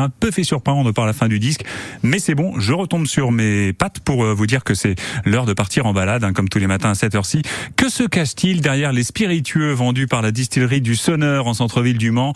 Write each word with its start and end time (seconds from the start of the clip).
un 0.00 0.08
peu 0.10 0.30
fait 0.30 0.44
surprendre 0.44 0.92
par 0.92 1.06
la 1.06 1.12
fin 1.12 1.26
du 1.26 1.40
disque, 1.40 1.64
mais 2.04 2.20
c'est 2.20 2.36
bon, 2.36 2.60
je 2.60 2.72
retombe 2.72 3.06
sur 3.06 3.32
mes 3.32 3.72
pattes 3.72 3.98
pour 3.98 4.22
euh, 4.22 4.32
vous 4.32 4.46
dire 4.46 4.62
que 4.62 4.74
c'est 4.74 4.94
l'heure 5.24 5.44
de 5.44 5.52
partir 5.52 5.86
en 5.86 5.92
balade, 5.92 6.22
hein, 6.22 6.32
comme 6.32 6.48
tous 6.48 6.60
les 6.60 6.68
matins 6.68 6.90
à 6.90 6.94
cette 6.94 7.16
heure-ci. 7.16 7.42
Que 7.74 7.88
se 7.88 8.04
cache-t-il 8.04 8.60
derrière 8.60 8.92
les 8.92 9.02
spiritueux 9.02 9.72
vendus 9.72 10.06
par 10.06 10.22
la 10.22 10.30
distillerie 10.30 10.80
du 10.80 10.94
Sonneur 10.94 11.48
en 11.48 11.54
centre-ville 11.54 11.98
du 11.98 12.12
Mans? 12.12 12.32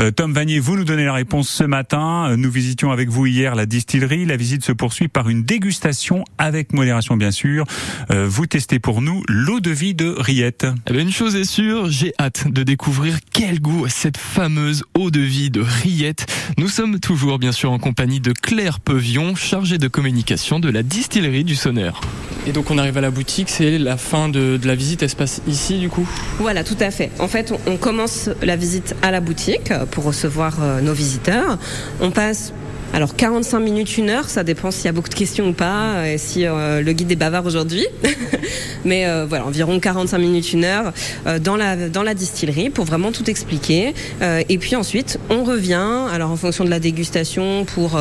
Euh, 0.00 0.10
Tom 0.10 0.32
Vanier, 0.32 0.58
vous 0.58 0.76
nous 0.76 0.84
donnez 0.84 1.04
la 1.04 1.12
réponse 1.12 1.48
ce 1.48 1.62
matin. 1.62 2.30
Euh, 2.30 2.36
nous 2.36 2.50
visitions 2.50 2.90
avec 2.90 3.08
vous 3.08 3.26
hier 3.26 3.54
la 3.54 3.66
distillerie. 3.66 4.26
La 4.26 4.36
visite 4.36 4.64
se 4.64 4.72
poursuit 4.72 5.06
par 5.06 5.28
une 5.28 5.44
dégustation 5.44 6.24
avec 6.38 6.72
modération, 6.72 7.16
bien 7.16 7.30
sûr. 7.30 7.66
vous 8.10 8.46
testez 8.46 8.80
pour 8.80 9.00
nous 9.00 9.22
l'eau 9.28 9.60
de 9.60 9.70
vie 9.70 9.94
de 9.94 10.14
Riette. 10.18 10.66
Eh 10.88 10.92
bien, 10.92 11.02
une 11.02 11.12
chose 11.12 11.36
est 11.36 11.44
sûre, 11.44 11.88
j'ai 11.88 12.12
hâte 12.18 12.48
de 12.50 12.62
découvrir 12.64 13.18
quel 13.32 13.60
goût 13.60 13.84
a 13.84 13.88
cette 13.88 14.16
fameuse 14.16 14.82
eau 14.98 15.10
de 15.10 15.20
vie 15.20 15.50
de 15.50 15.60
Riette. 15.60 16.26
Nous 16.58 16.68
sommes 16.68 16.95
toujours 17.00 17.38
bien 17.38 17.52
sûr 17.52 17.72
en 17.72 17.78
compagnie 17.78 18.20
de 18.20 18.32
Claire 18.32 18.80
Pevion, 18.80 19.34
chargée 19.34 19.78
de 19.78 19.88
communication 19.88 20.60
de 20.60 20.68
la 20.68 20.82
distillerie 20.82 21.44
du 21.44 21.54
Sonneur. 21.54 22.00
Et 22.46 22.52
donc 22.52 22.70
on 22.70 22.78
arrive 22.78 22.96
à 22.96 23.00
la 23.00 23.10
boutique, 23.10 23.48
c'est 23.50 23.78
la 23.78 23.96
fin 23.96 24.28
de, 24.28 24.58
la 24.62 24.74
visite, 24.74 25.02
elle 25.02 25.10
se 25.10 25.16
passe 25.16 25.42
ici 25.48 25.78
du 25.78 25.88
coup? 25.88 26.08
Voilà, 26.38 26.64
tout 26.64 26.76
à 26.80 26.90
fait. 26.90 27.10
En 27.18 27.28
fait, 27.28 27.52
on, 27.66 27.76
commence 27.76 28.30
la 28.42 28.56
visite 28.56 28.94
à 29.02 29.10
la 29.10 29.20
boutique 29.20 29.72
pour 29.90 30.04
recevoir 30.04 30.62
euh, 30.62 30.80
nos 30.80 30.92
visiteurs. 30.92 31.58
On 32.00 32.10
passe 32.10 32.52
alors 32.96 33.14
45 33.14 33.60
minutes, 33.60 33.98
une 33.98 34.08
heure, 34.08 34.30
ça 34.30 34.42
dépend 34.42 34.70
s'il 34.70 34.86
y 34.86 34.88
a 34.88 34.92
beaucoup 34.92 35.10
de 35.10 35.14
questions 35.14 35.48
ou 35.48 35.52
pas, 35.52 36.08
et 36.08 36.16
si 36.16 36.46
euh, 36.46 36.80
le 36.80 36.92
guide 36.92 37.12
est 37.12 37.16
bavard 37.16 37.44
aujourd'hui. 37.44 37.86
Mais 38.86 39.06
euh, 39.06 39.26
voilà, 39.28 39.44
environ 39.44 39.78
45 39.78 40.16
minutes, 40.16 40.54
une 40.54 40.64
heure 40.64 40.94
euh, 41.26 41.38
dans, 41.38 41.56
la, 41.56 41.90
dans 41.90 42.02
la 42.02 42.14
distillerie 42.14 42.70
pour 42.70 42.86
vraiment 42.86 43.12
tout 43.12 43.28
expliquer. 43.28 43.92
et 44.22 44.56
puis 44.56 44.76
ensuite, 44.76 45.18
on 45.28 45.44
revient, 45.44 46.06
alors 46.10 46.30
en 46.30 46.36
fonction 46.36 46.64
de 46.64 46.70
la 46.70 46.80
dégustation, 46.80 47.66
pour 47.66 48.00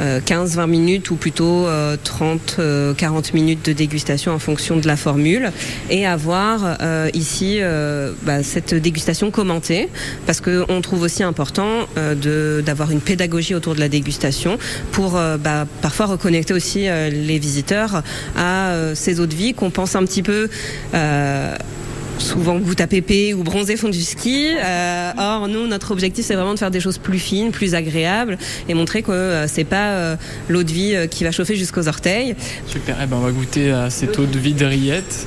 15-20 0.00 0.66
minutes 0.66 1.10
ou 1.12 1.14
plutôt 1.14 1.66
30-40 1.68 3.34
minutes 3.34 3.64
de 3.64 3.72
dégustation 3.72 4.32
en 4.32 4.40
fonction 4.40 4.76
de 4.76 4.88
la 4.88 4.96
formule, 4.96 5.52
et 5.88 6.04
avoir 6.04 6.78
ici 7.14 7.60
bah, 8.22 8.42
cette 8.42 8.74
dégustation 8.74 9.30
commentée, 9.30 9.88
parce 10.26 10.40
qu'on 10.40 10.80
trouve 10.80 11.02
aussi 11.02 11.22
important 11.22 11.86
d'avoir 12.64 12.90
une 12.90 13.00
pédagogie 13.00 13.54
autour 13.54 13.74
de 13.74 13.80
la 13.80 13.88
dégustation 13.88 14.31
pour 14.92 15.16
euh, 15.16 15.36
bah, 15.36 15.66
parfois 15.80 16.06
reconnecter 16.06 16.54
aussi 16.54 16.88
euh, 16.88 17.10
les 17.10 17.38
visiteurs 17.38 18.02
à 18.36 18.70
euh, 18.70 18.94
ces 18.94 19.20
eaux 19.20 19.26
de 19.26 19.34
vie 19.34 19.54
qu'on 19.54 19.70
pense 19.70 19.96
un 19.96 20.04
petit 20.04 20.22
peu 20.22 20.48
souvent 22.18 22.58
goutte 22.58 22.80
à 22.80 22.86
pépé 22.86 23.34
ou 23.34 23.42
bronzé 23.42 23.76
fond 23.76 23.88
du 23.88 24.00
ski. 24.00 24.50
or, 25.18 25.48
nous, 25.48 25.66
notre 25.66 25.90
objectif, 25.90 26.24
c'est 26.24 26.34
vraiment 26.34 26.54
de 26.54 26.58
faire 26.58 26.70
des 26.70 26.78
choses 26.78 26.98
plus 26.98 27.18
fines, 27.18 27.50
plus 27.50 27.74
agréables 27.74 28.38
et 28.68 28.74
montrer 28.74 29.02
que 29.02 29.44
c'est 29.48 29.64
pas 29.64 30.16
l'eau 30.48 30.62
de 30.62 30.70
vie 30.70 30.94
qui 31.10 31.24
va 31.24 31.32
chauffer 31.32 31.56
jusqu'aux 31.56 31.88
orteils. 31.88 32.36
Super, 32.68 32.96
eh 33.02 33.06
ben, 33.06 33.16
on 33.16 33.20
va 33.20 33.32
goûter 33.32 33.72
à 33.72 33.90
cette 33.90 34.18
eau 34.18 34.26
de 34.26 34.38
vie 34.38 34.54
de 34.54 34.64
rillettes. 34.64 35.26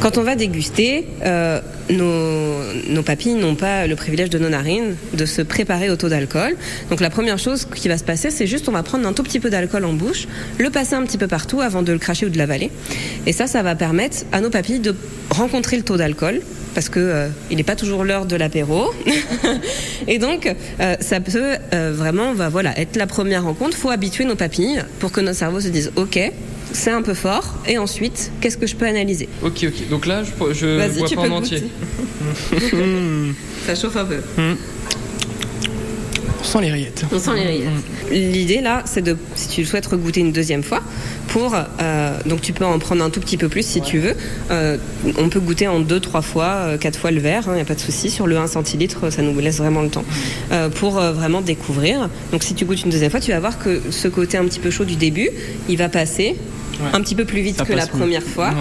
Quand 0.00 0.16
on 0.16 0.22
va 0.22 0.36
déguster, 0.36 1.06
euh, 1.24 1.60
nos, 1.90 3.02
papilles 3.02 3.34
n'ont 3.34 3.56
pas 3.56 3.88
le 3.88 3.96
privilège 3.96 4.30
de 4.30 4.38
nos 4.38 4.48
narines 4.48 4.94
de 5.12 5.26
se 5.26 5.42
préparer 5.42 5.90
au 5.90 5.96
taux 5.96 6.08
d'alcool. 6.08 6.56
Donc 6.88 7.00
la 7.00 7.10
première 7.10 7.38
chose 7.38 7.66
qui 7.74 7.88
va 7.88 7.98
se 7.98 8.04
passer, 8.04 8.30
c'est 8.30 8.46
juste 8.46 8.68
on 8.68 8.72
va 8.72 8.84
prendre 8.84 9.08
un 9.08 9.12
tout 9.12 9.24
petit 9.24 9.40
peu 9.40 9.50
d'alcool 9.50 9.84
en 9.84 9.94
bouche, 9.94 10.28
le 10.58 10.70
passer 10.70 10.94
un 10.94 11.02
petit 11.02 11.18
peu 11.18 11.26
partout 11.26 11.60
avant 11.60 11.82
de 11.82 11.90
le 11.90 11.98
cracher 11.98 12.26
ou 12.26 12.28
de 12.28 12.38
l'avaler. 12.38 12.70
Et 13.26 13.32
ça, 13.32 13.48
ça 13.48 13.64
va 13.64 13.74
permettre 13.74 14.18
à 14.30 14.40
nos 14.40 14.50
papilles 14.50 14.78
de 14.78 14.94
rencontrer 15.30 15.76
le 15.76 15.82
taux 15.82 15.96
d'alcool 15.96 16.42
parce 16.74 16.88
que 16.88 17.00
euh, 17.00 17.28
il 17.50 17.56
n'est 17.56 17.64
pas 17.64 17.74
toujours 17.74 18.04
l'heure 18.04 18.26
de 18.26 18.36
l'apéro. 18.36 18.92
et 20.06 20.18
donc, 20.18 20.54
euh, 20.78 20.94
ça 21.00 21.18
peut 21.18 21.56
vraiment, 21.72 22.34
va 22.34 22.48
voilà, 22.48 22.78
être 22.78 22.94
la 22.94 23.08
première 23.08 23.42
rencontre. 23.42 23.76
Faut 23.76 23.90
habituer 23.90 24.24
nos 24.24 24.36
papilles 24.36 24.80
pour 25.00 25.10
que 25.10 25.20
notre 25.20 25.38
cerveau 25.38 25.60
se 25.60 25.68
dise, 25.68 25.90
ok, 25.96 26.20
c'est 26.72 26.90
un 26.90 27.02
peu 27.02 27.14
fort. 27.14 27.54
Et 27.66 27.78
ensuite, 27.78 28.30
qu'est-ce 28.40 28.56
que 28.58 28.66
je 28.66 28.76
peux 28.76 28.86
analyser 28.86 29.28
Ok, 29.42 29.64
ok. 29.64 29.88
Donc 29.90 30.06
là, 30.06 30.22
je, 30.24 30.30
je 30.54 30.98
vois 30.98 31.08
pas 31.10 31.22
en 31.22 31.36
entier. 31.38 31.62
Ça 33.66 33.74
chauffe 33.74 33.96
un 33.96 34.04
peu. 34.04 34.16
On 36.40 36.44
sent 36.44 36.60
les 36.60 36.70
rillettes. 36.70 37.04
On 37.12 37.18
sent 37.18 37.34
les 37.36 37.46
rillettes. 37.46 37.68
L'idée 38.10 38.60
là, 38.60 38.82
c'est 38.86 39.02
de, 39.02 39.16
si 39.34 39.48
tu 39.48 39.64
souhaites 39.64 39.86
regoûter 39.86 40.20
une 40.20 40.32
deuxième 40.32 40.62
fois, 40.62 40.82
pour, 41.28 41.54
euh, 41.54 42.18
donc 42.26 42.40
tu 42.40 42.52
peux 42.52 42.64
en 42.64 42.78
prendre 42.78 43.04
un 43.04 43.10
tout 43.10 43.20
petit 43.20 43.36
peu 43.36 43.48
plus 43.48 43.66
si 43.66 43.80
tu 43.80 43.98
veux. 43.98 44.14
Euh, 44.50 44.76
on 45.18 45.28
peut 45.28 45.40
goûter 45.40 45.68
en 45.68 45.80
deux, 45.80 46.00
trois 46.00 46.22
fois, 46.22 46.46
euh, 46.46 46.78
quatre 46.78 46.98
fois 46.98 47.10
le 47.10 47.20
verre, 47.20 47.44
il 47.46 47.50
hein, 47.50 47.54
n'y 47.56 47.60
a 47.60 47.64
pas 47.64 47.74
de 47.74 47.80
souci. 47.80 48.10
Sur 48.10 48.26
le 48.26 48.36
1 48.38 48.46
centilitre, 48.46 49.10
ça 49.10 49.22
nous 49.22 49.38
laisse 49.38 49.58
vraiment 49.58 49.82
le 49.82 49.90
temps 49.90 50.04
pour 50.76 50.92
vraiment 50.92 51.40
découvrir. 51.40 52.08
Donc 52.32 52.42
si 52.42 52.54
tu 52.54 52.64
goûtes 52.64 52.82
une 52.84 52.90
deuxième 52.90 53.10
fois, 53.10 53.20
tu 53.20 53.32
vas 53.32 53.40
voir 53.40 53.58
que 53.58 53.80
ce 53.90 54.08
côté 54.08 54.38
un 54.38 54.44
petit 54.44 54.60
peu 54.60 54.70
chaud 54.70 54.84
du 54.84 54.96
début, 54.96 55.30
il 55.68 55.76
va 55.76 55.88
passer 55.88 56.36
un 56.92 57.00
petit 57.00 57.14
peu 57.14 57.24
plus 57.24 57.40
vite 57.40 57.62
que 57.64 57.72
la 57.72 57.86
première 57.86 58.22
fois. 58.22 58.52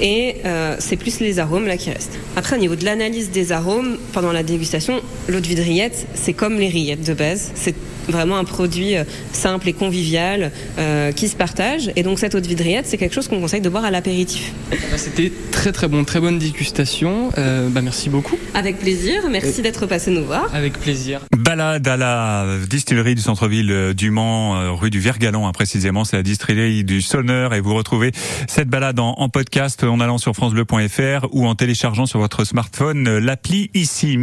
Et 0.00 0.36
euh, 0.44 0.76
c'est 0.78 0.96
plus 0.96 1.20
les 1.20 1.38
arômes 1.38 1.66
là 1.66 1.76
qui 1.76 1.90
restent. 1.90 2.18
Après, 2.36 2.56
au 2.56 2.58
niveau 2.58 2.76
de 2.76 2.84
l'analyse 2.84 3.30
des 3.30 3.52
arômes, 3.52 3.98
pendant 4.12 4.32
la 4.32 4.42
dégustation, 4.42 5.00
l'eau 5.28 5.40
de 5.40 5.46
vie 5.46 5.54
de 5.54 5.62
rillette, 5.62 6.06
c'est 6.14 6.32
comme 6.32 6.58
les 6.58 6.68
rillettes 6.68 7.06
de 7.06 7.14
base. 7.14 7.52
C'est 7.54 7.74
vraiment 8.08 8.36
un 8.36 8.44
produit 8.44 8.96
euh, 8.96 9.04
simple 9.32 9.68
et 9.68 9.72
convivial 9.72 10.52
euh, 10.78 11.12
qui 11.12 11.28
se 11.28 11.36
partage. 11.36 11.90
Et 11.96 12.02
donc 12.02 12.18
cette 12.18 12.34
eau 12.34 12.40
de 12.40 12.46
vidriette, 12.46 12.86
c'est 12.86 12.98
quelque 12.98 13.14
chose 13.14 13.28
qu'on 13.28 13.40
conseille 13.40 13.60
de 13.60 13.68
boire 13.68 13.84
à 13.84 13.90
l'apéritif. 13.90 14.52
Bah, 14.70 14.76
c'était 14.96 15.32
très 15.50 15.72
très 15.72 15.88
bon, 15.88 16.04
très 16.04 16.20
bonne 16.20 16.38
dégustation. 16.38 17.30
Euh, 17.38 17.68
bah, 17.68 17.82
merci 17.82 18.08
beaucoup. 18.08 18.36
Avec 18.54 18.78
plaisir, 18.78 19.22
merci 19.30 19.62
d'être 19.62 19.86
passé 19.86 20.10
nous 20.10 20.24
voir. 20.24 20.48
Avec 20.54 20.78
plaisir. 20.78 21.20
Balade 21.36 21.86
à 21.86 21.96
la 21.96 22.46
distillerie 22.68 23.14
du 23.14 23.22
centre-ville 23.22 23.94
du 23.94 24.10
Mans, 24.10 24.74
rue 24.76 24.90
du 24.90 25.00
Vergalon 25.00 25.46
hein, 25.46 25.52
précisément, 25.52 26.04
c'est 26.04 26.16
la 26.16 26.22
distillerie 26.22 26.84
du 26.84 27.02
Sonneur 27.02 27.54
et 27.54 27.60
vous 27.60 27.74
retrouvez 27.74 28.12
cette 28.48 28.68
balade 28.68 28.98
en, 28.98 29.14
en 29.18 29.28
podcast 29.28 29.84
en 29.90 30.00
allant 30.00 30.18
sur 30.18 30.34
francebleu.fr 30.34 31.26
ou 31.32 31.46
en 31.46 31.54
téléchargeant 31.54 32.06
sur 32.06 32.20
votre 32.20 32.44
smartphone 32.44 33.18
l'appli 33.18 33.70
ici. 33.74 34.16